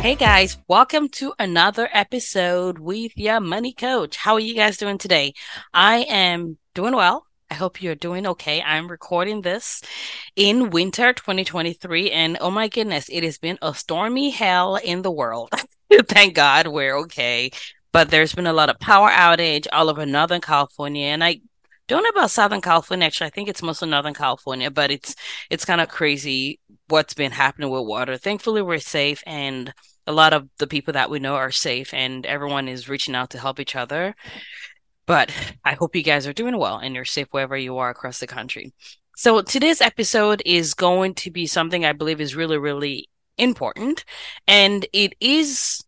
[0.00, 4.16] Hey guys, welcome to another episode with your money coach.
[4.16, 5.34] How are you guys doing today?
[5.74, 7.26] I am doing well.
[7.50, 8.62] I hope you're doing okay.
[8.62, 9.82] I'm recording this
[10.36, 15.10] in winter 2023, and oh my goodness, it has been a stormy hell in the
[15.10, 15.50] world.
[16.06, 17.50] Thank God we're okay.
[17.90, 21.40] But there's been a lot of power outage all over Northern California, and I
[21.88, 23.06] don't know about Southern California.
[23.06, 25.16] Actually, I think it's mostly Northern California, but it's
[25.50, 28.16] it's kind of crazy what's been happening with water.
[28.16, 29.72] Thankfully, we're safe, and
[30.06, 33.30] a lot of the people that we know are safe, and everyone is reaching out
[33.30, 34.14] to help each other.
[35.06, 35.32] But
[35.64, 38.26] I hope you guys are doing well and you're safe wherever you are across the
[38.26, 38.74] country.
[39.16, 43.08] So today's episode is going to be something I believe is really, really
[43.38, 44.04] important,
[44.46, 45.82] and it is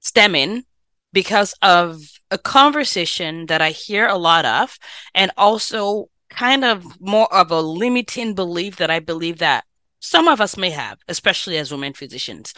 [0.00, 0.64] stemming
[1.12, 2.00] because of
[2.32, 4.78] a conversation that I hear a lot of,
[5.14, 9.64] and also kind of more of a limiting belief that I believe that
[10.00, 12.54] some of us may have, especially as women physicians.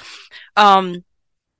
[0.56, 1.04] Um,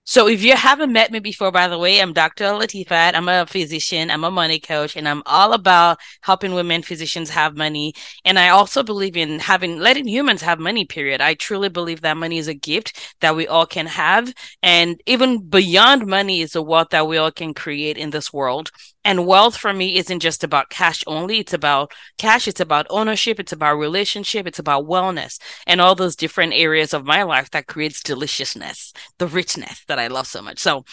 [0.07, 2.45] so if you haven't met me before, by the way, I'm Dr.
[2.45, 3.15] Latifat.
[3.15, 4.11] I'm a physician.
[4.11, 7.95] I'm a money coach and I'm all about helping women physicians have money.
[8.25, 11.23] And I also believe in having, letting humans have money, period.
[11.23, 14.33] I truly believe that money is a gift that we all can have.
[14.63, 18.71] And even beyond money is a wealth that we all can create in this world.
[19.05, 21.39] And wealth for me isn't just about cash only.
[21.39, 22.49] It's about cash.
[22.49, 23.39] It's about ownership.
[23.39, 24.47] It's about relationship.
[24.47, 29.27] It's about wellness and all those different areas of my life that creates deliciousness, the
[29.27, 30.59] richness that I love so much.
[30.59, 30.85] So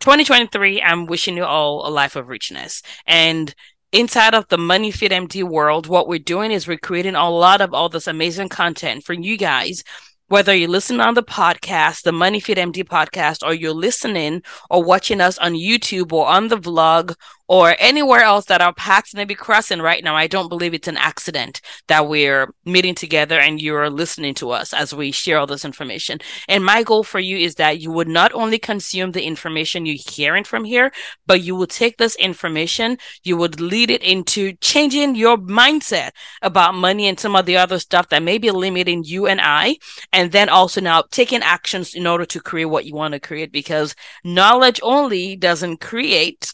[0.00, 2.82] 2023, I'm wishing you all a life of richness.
[3.06, 3.54] And
[3.92, 7.60] inside of the Money Fit MD world, what we're doing is we're creating a lot
[7.60, 9.84] of all this amazing content for you guys
[10.28, 14.82] whether you're listening on the podcast, the Money Fit MD podcast, or you're listening or
[14.82, 17.14] watching us on YouTube or on the vlog
[17.48, 20.88] or anywhere else that our paths may be crossing right now, I don't believe it's
[20.88, 25.46] an accident that we're meeting together and you're listening to us as we share all
[25.46, 26.18] this information.
[26.48, 29.96] And my goal for you is that you would not only consume the information you're
[30.08, 30.92] hearing from here,
[31.26, 36.10] but you will take this information, you would lead it into changing your mindset
[36.42, 39.76] about money and some of the other stuff that may be limiting you and I.
[40.12, 43.52] And then also now taking actions in order to create what you want to create
[43.52, 46.52] because knowledge only doesn't create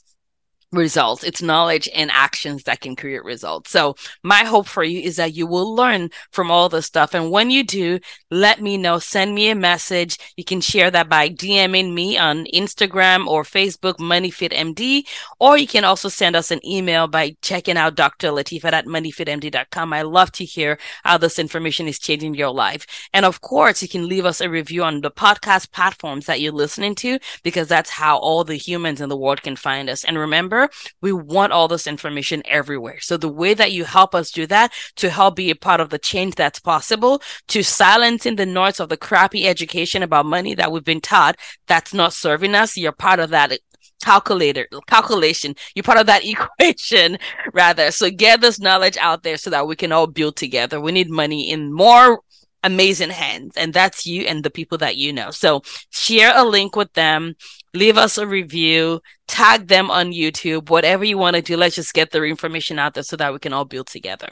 [0.73, 1.23] results.
[1.23, 3.71] It's knowledge and actions that can create results.
[3.71, 7.15] So my hope for you is that you will learn from all this stuff.
[7.15, 8.01] And when you do,
[8.31, 8.99] let me know.
[8.99, 10.19] Send me a message.
[10.37, 15.07] You can share that by DMing me on Instagram or Facebook, MoneyFitMD,
[15.39, 18.29] or you can also send us an email by checking out Dr.
[18.29, 19.93] Latifat at moneyfitmd.com.
[19.93, 22.87] I love to hear how this information is changing your life.
[23.13, 26.53] And of course, you can leave us a review on the podcast platforms that you're
[26.53, 30.05] listening to, because that's how all the humans in the world can find us.
[30.05, 30.62] And remember,
[31.01, 33.01] we want all this information everywhere.
[33.01, 35.91] So the way that you help us do that to help be a part of
[35.91, 40.73] the change that's possible, to silencing the noise of the crappy education about money that
[40.73, 41.37] we've been taught
[41.67, 43.59] that's not serving us, you're part of that
[44.03, 45.55] calculator calculation.
[45.75, 46.25] You're part of that
[46.61, 47.19] equation
[47.53, 47.91] rather.
[47.91, 50.81] So get this knowledge out there so that we can all build together.
[50.81, 52.21] We need money in more
[52.65, 56.77] amazing hands and that's you and the people that you know so share a link
[56.77, 57.35] with them
[57.75, 61.95] leave us a review tag them on youtube whatever you want to do let's just
[61.95, 64.29] get the information out there so that we can all build together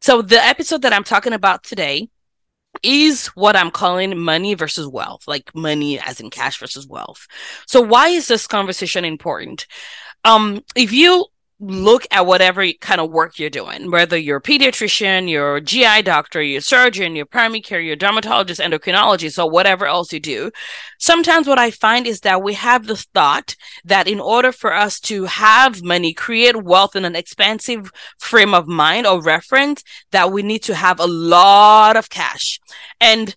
[0.00, 2.08] so the episode that i'm talking about today
[2.82, 7.26] is what I'm calling money versus wealth, like money as in cash versus wealth.
[7.66, 9.66] So why is this conversation important?
[10.24, 11.26] Um, if you
[11.64, 16.42] look at whatever kind of work you're doing, whether you're a pediatrician, you're GI doctor,
[16.42, 20.50] you're surgeon, you're primary care, you're dermatologist, endocrinologist, or whatever else you do.
[20.98, 23.54] Sometimes what I find is that we have the thought
[23.84, 28.66] that in order for us to have money, create wealth in an expansive frame of
[28.66, 32.58] mind or reference, that we need to have a lot of cash.
[33.00, 33.36] And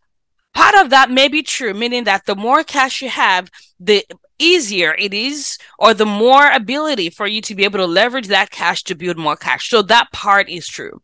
[0.56, 4.04] part of that may be true, meaning that the more cash you have, the
[4.40, 8.52] easier it is or the more ability for you to be able to leverage that
[8.52, 9.70] cash to build more cash.
[9.70, 11.02] So that part is true.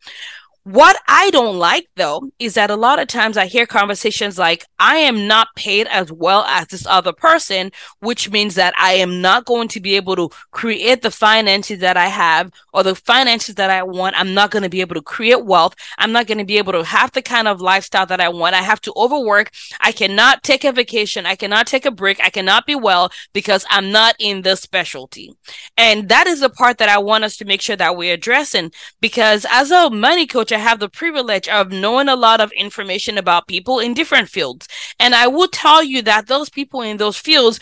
[0.64, 4.64] What I don't like though is that a lot of times I hear conversations like,
[4.78, 9.20] I am not paid as well as this other person, which means that I am
[9.20, 13.56] not going to be able to create the finances that I have or the finances
[13.56, 14.16] that I want.
[14.16, 15.74] I'm not going to be able to create wealth.
[15.98, 18.54] I'm not going to be able to have the kind of lifestyle that I want.
[18.54, 19.50] I have to overwork.
[19.80, 21.26] I cannot take a vacation.
[21.26, 22.20] I cannot take a break.
[22.20, 25.34] I cannot be well because I'm not in this specialty.
[25.76, 28.70] And that is the part that I want us to make sure that we're addressing
[29.00, 33.18] because as a money coach, I have the privilege of knowing a lot of information
[33.18, 34.68] about people in different fields.
[34.98, 37.60] And I will tell you that those people in those fields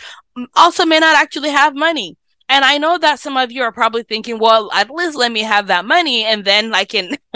[0.55, 2.17] also may not actually have money.
[2.51, 5.39] And I know that some of you are probably thinking, well, at least let me
[5.39, 7.15] have that money and then I can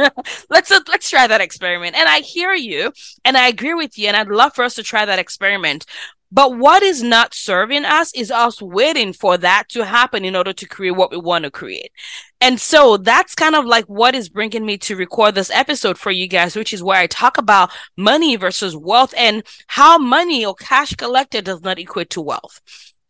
[0.49, 1.95] let's let's try that experiment.
[1.95, 2.91] And I hear you
[3.23, 5.85] and I agree with you and I'd love for us to try that experiment.
[6.35, 10.51] But what is not serving us is us waiting for that to happen in order
[10.51, 11.93] to create what we want to create.
[12.41, 16.11] And so that's kind of like what is bringing me to record this episode for
[16.11, 20.55] you guys, which is where I talk about money versus wealth and how money or
[20.55, 22.59] cash collected does not equate to wealth.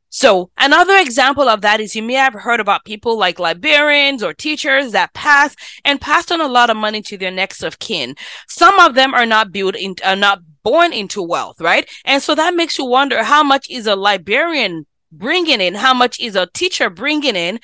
[0.10, 4.36] So another example of that is you may have heard about people like librarians or
[4.36, 8.16] teachers that pass and passed on a lot of money to their next of kin.
[8.48, 11.88] Some of them are not built in, are not born into wealth, right?
[12.04, 15.76] And so that makes you wonder how much is a librarian bringing in?
[15.76, 17.60] How much is a teacher bringing in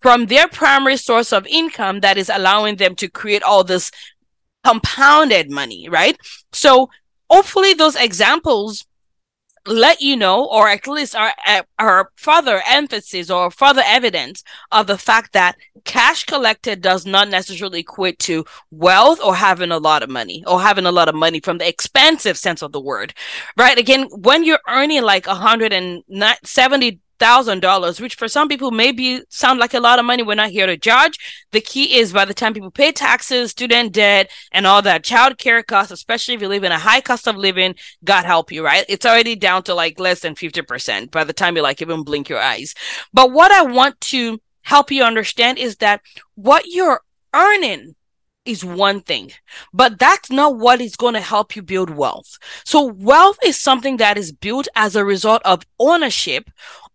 [0.00, 3.90] from their primary source of income that is allowing them to create all this
[4.64, 6.18] compounded money, right?
[6.52, 6.90] So
[7.30, 8.84] hopefully those examples
[9.66, 11.32] let you know, or at least are,
[11.78, 14.42] are further emphasis or further evidence
[14.72, 19.78] of the fact that cash collected does not necessarily equate to wealth or having a
[19.78, 22.80] lot of money or having a lot of money from the expansive sense of the
[22.80, 23.12] word,
[23.56, 23.78] right?
[23.78, 26.02] Again, when you're earning like a hundred and
[26.44, 30.22] seventy thousand dollars, which for some people maybe sound like a lot of money.
[30.22, 31.18] We're not here to judge.
[31.52, 35.38] The key is by the time people pay taxes, student debt, and all that child
[35.38, 38.64] care costs, especially if you live in a high cost of living, God help you,
[38.64, 38.84] right?
[38.88, 42.28] It's already down to like less than 50% by the time you like even blink
[42.28, 42.74] your eyes.
[43.12, 46.00] But what I want to help you understand is that
[46.34, 47.00] what you're
[47.34, 47.94] earning
[48.46, 49.30] is one thing,
[49.72, 52.38] but that's not what is going to help you build wealth.
[52.64, 56.50] So wealth is something that is built as a result of ownership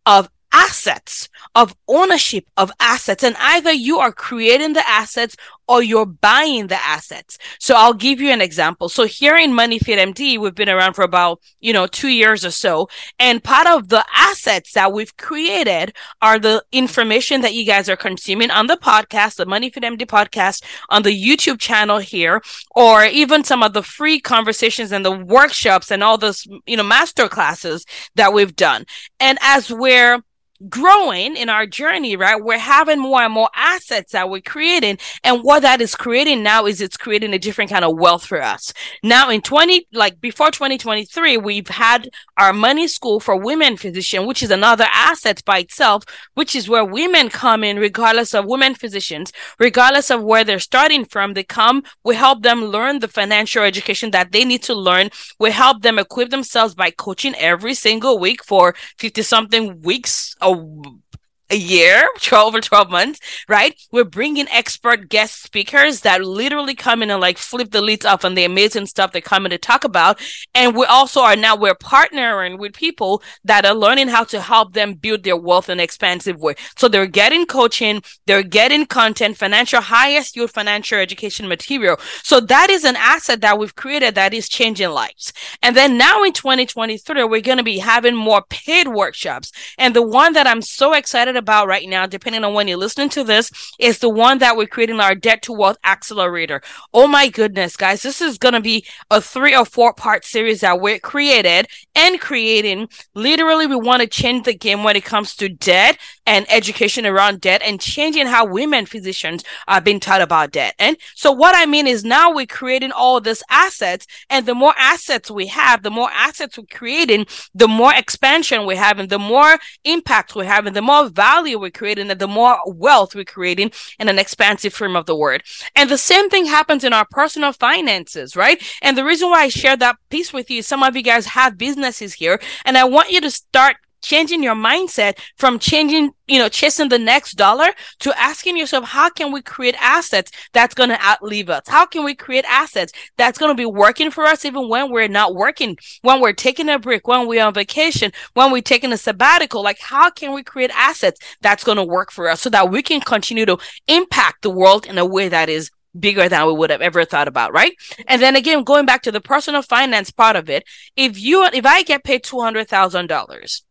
[0.05, 3.23] of assets, of ownership of assets.
[3.23, 5.35] And either you are creating the assets
[5.67, 7.37] or you're buying the assets.
[7.59, 8.89] So I'll give you an example.
[8.89, 12.45] So here in Money MoneyFit MD, we've been around for about, you know, two years
[12.45, 12.87] or so.
[13.19, 17.95] And part of the assets that we've created are the information that you guys are
[17.95, 22.41] consuming on the podcast, the Money MoneyFit MD podcast, on the YouTube channel here,
[22.75, 26.83] or even some of the free conversations and the workshops and all those, you know,
[26.83, 27.85] master classes
[28.15, 28.85] that we've done.
[29.19, 30.21] And as we're
[30.69, 32.41] growing in our journey, right?
[32.41, 34.97] We're having more and more assets that we're creating.
[35.23, 38.41] And what that is creating now is it's creating a different kind of wealth for
[38.41, 38.73] us.
[39.03, 44.41] Now in 20, like before 2023, we've had our money school for women physician, which
[44.41, 46.03] is another asset by itself,
[46.33, 51.05] which is where women come in regardless of women physicians, regardless of where they're starting
[51.05, 51.33] from.
[51.33, 55.09] They come, we help them learn the financial education that they need to learn.
[55.39, 60.51] We help them equip themselves by coaching every single week for 50 something weeks a
[60.55, 61.04] know
[61.51, 63.79] a year, 12 or 12 months, right?
[63.91, 68.25] We're bringing expert guest speakers that literally come in and like flip the lids off
[68.25, 70.19] on the amazing stuff they come in to talk about.
[70.55, 74.73] And we also are now, we're partnering with people that are learning how to help
[74.73, 76.55] them build their wealth in an expansive way.
[76.77, 81.97] So they're getting coaching, they're getting content, financial, highest yield financial education material.
[82.23, 85.31] So that is an asset that we've created that is changing lives.
[85.61, 89.51] And then now in 2023, we're going to be having more paid workshops.
[89.77, 92.77] And the one that I'm so excited excited about right now, depending on when you're
[92.77, 96.61] listening to this, is the one that we're creating our debt to wealth accelerator.
[96.93, 100.61] Oh my goodness, guys, this is going to be a three or four part series
[100.61, 102.89] that we're created and creating.
[103.13, 105.97] Literally, we want to change the game when it comes to debt
[106.27, 110.75] and education around debt and changing how women physicians are being taught about debt.
[110.79, 114.73] And so what I mean is now we're creating all this assets and the more
[114.77, 119.57] assets we have, the more assets we're creating, the more expansion we're having, the more
[119.83, 124.09] impact we're having, the more value we're creating and the more wealth we're creating in
[124.09, 125.43] an expansive frame of the word.
[125.75, 128.61] And the same thing happens in our personal finances, right?
[128.81, 131.57] And the reason why I share that piece with you, some of you guys have
[131.85, 136.47] businesses here and I want you to start changing your mindset from changing, you know,
[136.47, 137.65] chasing the next dollar
[137.99, 141.63] to asking yourself, how can we create assets that's going to outlive us?
[141.67, 145.07] How can we create assets that's going to be working for us even when we're
[145.07, 148.97] not working, when we're taking a break, when we're on vacation, when we're taking a
[148.97, 149.63] sabbatical?
[149.63, 152.83] Like, how can we create assets that's going to work for us so that we
[152.83, 156.69] can continue to impact the world in a way that is bigger than we would
[156.69, 157.73] have ever thought about, right?
[158.07, 160.63] And then again, going back to the personal finance part of it,
[160.95, 163.63] if you if I get paid two hundred thousand dollars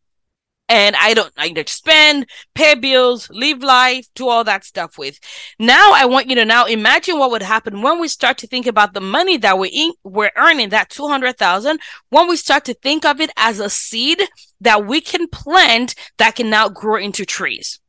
[0.69, 5.19] and I don't I to spend, pay bills, live life, do all that stuff with.
[5.59, 8.67] Now I want you to now imagine what would happen when we start to think
[8.67, 11.79] about the money that we're in, we're earning that 200,000
[12.11, 14.23] when we start to think of it as a seed
[14.61, 17.81] that we can plant that can now grow into trees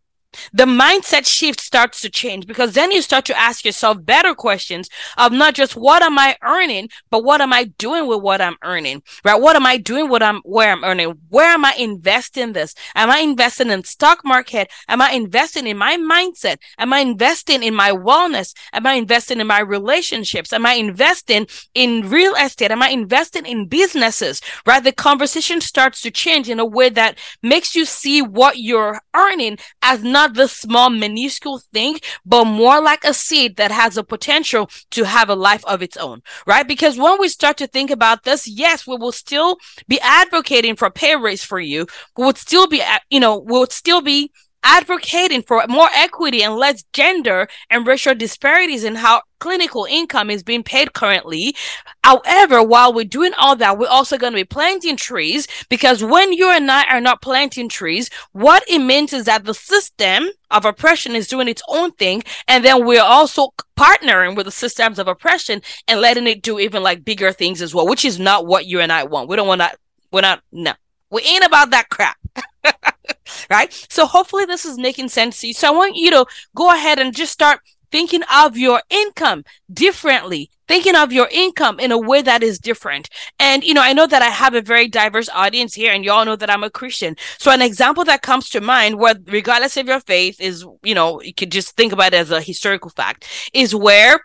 [0.53, 4.89] the mindset shift starts to change because then you start to ask yourself better questions
[5.17, 8.57] of not just what am I earning, but what am I doing with what I'm
[8.63, 9.39] earning, right?
[9.39, 11.13] What am I doing what I'm, where I'm earning?
[11.29, 12.73] Where am I investing this?
[12.95, 14.71] Am I investing in stock market?
[14.87, 16.57] Am I investing in my mindset?
[16.77, 18.53] Am I investing in my wellness?
[18.73, 20.53] Am I investing in my relationships?
[20.53, 22.71] Am I investing in real estate?
[22.71, 24.83] Am I investing in businesses, right?
[24.83, 29.57] The conversation starts to change in a way that makes you see what you're earning
[29.81, 34.03] as not not this small minuscule thing, but more like a seed that has a
[34.03, 36.67] potential to have a life of its own, right?
[36.67, 40.89] Because when we start to think about this, yes, we will still be advocating for
[40.89, 41.85] pay raise for you.
[42.17, 44.31] We would still be, you know, we would still be
[44.65, 50.41] advocating for more equity and less gender and racial disparities in how clinical income is
[50.41, 51.55] being paid currently.
[52.03, 56.33] However, while we're doing all that, we're also going to be planting trees because when
[56.33, 60.65] you and I are not planting trees, what it means is that the system of
[60.65, 62.23] oppression is doing its own thing.
[62.47, 66.81] And then we're also partnering with the systems of oppression and letting it do even
[66.81, 69.29] like bigger things as well, which is not what you and I want.
[69.29, 69.71] We don't want to,
[70.11, 70.73] we're not, no,
[71.11, 72.17] we ain't about that crap.
[73.49, 73.73] right?
[73.89, 75.53] So hopefully this is making sense to you.
[75.53, 77.59] So I want you to go ahead and just start
[77.91, 83.09] thinking of your income differently, thinking of your income in a way that is different.
[83.39, 86.11] And, you know, I know that I have a very diverse audience here and you
[86.11, 87.15] all know that I'm a Christian.
[87.37, 91.21] So an example that comes to mind where regardless of your faith is, you know,
[91.21, 94.19] you could just think about it as a historical fact is where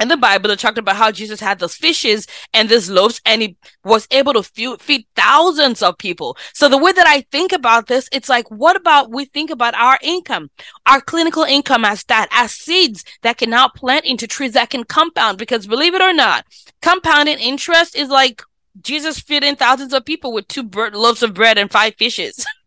[0.00, 3.42] in the Bible, it talked about how Jesus had those fishes and these loaves, and
[3.42, 6.36] he was able to feed, feed thousands of people.
[6.54, 9.74] So the way that I think about this, it's like, what about we think about
[9.74, 10.50] our income,
[10.86, 14.84] our clinical income as that, as seeds that can now plant into trees that can
[14.84, 15.38] compound?
[15.38, 16.46] Because believe it or not,
[16.80, 18.42] compounding interest is like
[18.80, 22.46] Jesus feeding thousands of people with two loaves of bread and five fishes.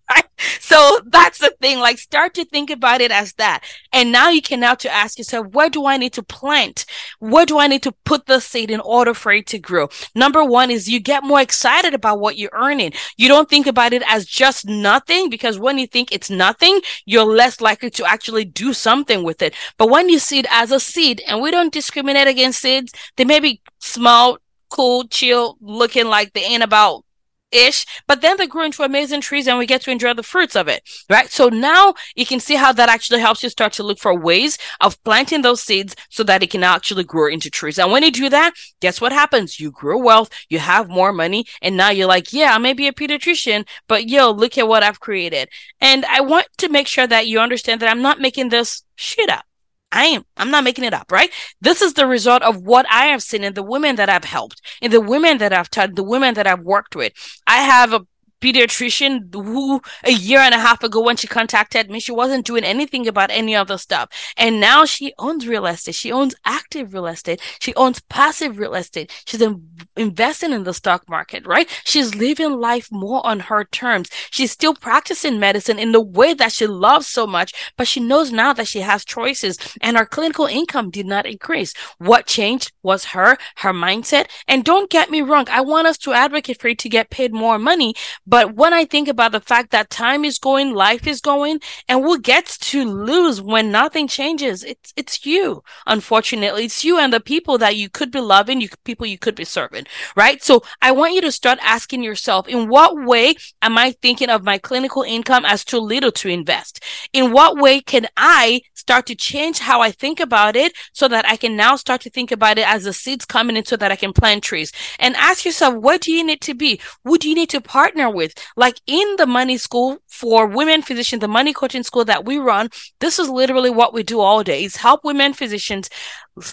[0.60, 1.80] So that's the thing.
[1.80, 3.64] Like start to think about it as that.
[3.92, 6.86] And now you can now to ask yourself, where do I need to plant?
[7.20, 9.90] Where do I need to put the seed in order for it to grow?
[10.16, 12.94] Number one is you get more excited about what you're earning.
[13.18, 17.26] You don't think about it as just nothing because when you think it's nothing, you're
[17.26, 19.54] less likely to actually do something with it.
[19.78, 23.26] But when you see it as a seed and we don't discriminate against seeds, they
[23.26, 24.38] may be small,
[24.70, 27.04] cool, chill, looking like they ain't about
[27.52, 30.56] ish, but then they grow into amazing trees and we get to enjoy the fruits
[30.56, 31.30] of it, right?
[31.30, 34.58] So now you can see how that actually helps you start to look for ways
[34.80, 37.80] of planting those seeds so that it can actually grow into trees.
[37.80, 39.60] And when you do that, guess what happens?
[39.60, 42.88] You grow wealth, you have more money, and now you're like, yeah, I may be
[42.88, 45.50] a pediatrician, but yo, look at what I've created.
[45.80, 49.30] And I want to make sure that you understand that I'm not making this shit
[49.30, 49.46] up.
[49.92, 50.24] I am.
[50.38, 51.30] I'm not making it up, right?
[51.60, 54.62] This is the result of what I have seen in the women that I've helped,
[54.82, 57.14] in the women that I've taught, the women that I've worked with.
[57.46, 58.06] I have a
[58.42, 62.64] pediatrician who a year and a half ago when she contacted me, she wasn't doing
[62.64, 64.10] anything about any of the stuff.
[64.36, 65.96] And now she owns real estate.
[65.96, 67.42] She owns active real estate.
[67.60, 69.12] She owns passive real estate.
[69.26, 71.70] She's in, investing in the stock market, right?
[71.86, 74.10] She's living life more on her terms.
[74.32, 78.32] She's still practicing medicine in the way that she loves so much, but she knows
[78.32, 81.74] now that she has choices and her clinical income did not increase.
[82.00, 84.28] What changed was her, her mindset.
[84.48, 85.48] And don't get me wrong.
[85.50, 87.94] I want us to advocate for you to get paid more money,
[88.32, 91.60] but when I think about the fact that time is going, life is going,
[91.90, 94.64] and who gets to lose when nothing changes?
[94.64, 95.64] It's it's you.
[95.86, 99.36] Unfortunately, it's you and the people that you could be loving, you people you could
[99.36, 99.86] be serving,
[100.16, 100.42] right?
[100.42, 104.46] So I want you to start asking yourself, in what way am I thinking of
[104.46, 106.82] my clinical income as too little to invest?
[107.12, 111.28] In what way can I start to change how I think about it so that
[111.28, 113.92] I can now start to think about it as the seeds coming in so that
[113.92, 114.72] I can plant trees?
[115.00, 116.80] And ask yourself, what do you need to be?
[117.04, 118.21] Who do you need to partner with?
[118.22, 118.34] With.
[118.56, 122.70] Like in the money school for women physicians, the money coaching school that we run,
[123.00, 125.90] this is literally what we do all day is help women physicians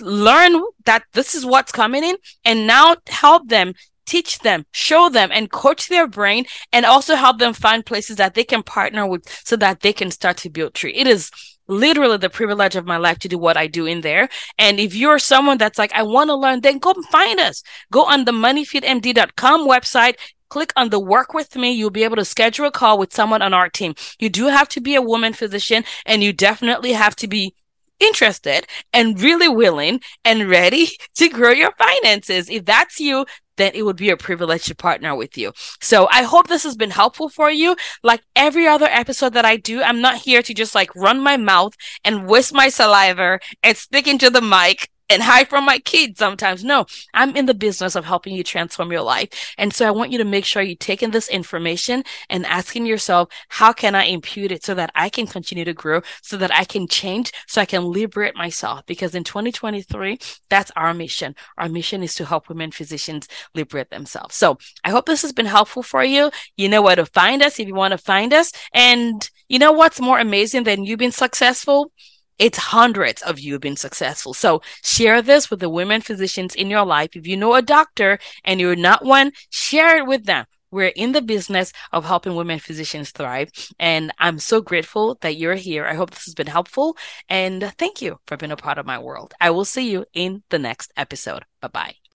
[0.00, 3.74] learn that this is what's coming in and now help them
[4.06, 8.32] teach them, show them, and coach their brain, and also help them find places that
[8.34, 10.94] they can partner with so that they can start to build tree.
[10.94, 11.30] It is
[11.68, 14.28] literally the privilege of my life to do what I do in there.
[14.58, 17.62] And if you're someone that's like, I want to learn, then go find us.
[17.92, 20.14] Go on the moneyfitmd.com website,
[20.48, 21.72] click on the work with me.
[21.72, 23.94] You'll be able to schedule a call with someone on our team.
[24.18, 27.54] You do have to be a woman physician and you definitely have to be
[28.00, 32.48] interested and really willing and ready to grow your finances.
[32.48, 33.26] If that's you,
[33.56, 35.52] then it would be a privilege to partner with you.
[35.80, 37.76] So I hope this has been helpful for you.
[38.02, 41.36] Like every other episode that I do, I'm not here to just like run my
[41.36, 41.74] mouth
[42.04, 46.64] and whisk my saliva and stick into the mic and hide from my kids sometimes.
[46.64, 49.54] No, I'm in the business of helping you transform your life.
[49.58, 53.28] And so I want you to make sure you're taking this information and asking yourself,
[53.48, 56.64] how can I impute it so that I can continue to grow, so that I
[56.64, 58.84] can change, so I can liberate myself?
[58.86, 61.34] Because in 2023, that's our mission.
[61.56, 64.34] Our mission is to help women physicians liberate themselves.
[64.34, 66.30] So I hope this has been helpful for you.
[66.56, 68.52] You know where to find us if you want to find us.
[68.72, 71.92] And you know what's more amazing than you being successful?
[72.38, 74.34] It's hundreds of you have been successful.
[74.34, 77.10] So share this with the women physicians in your life.
[77.14, 80.46] If you know a doctor and you're not one, share it with them.
[80.70, 83.50] We're in the business of helping women physicians thrive.
[83.78, 85.86] And I'm so grateful that you're here.
[85.86, 86.96] I hope this has been helpful.
[87.28, 89.32] And thank you for being a part of my world.
[89.40, 91.44] I will see you in the next episode.
[91.60, 92.07] Bye bye.